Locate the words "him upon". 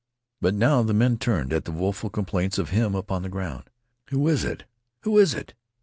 2.71-3.21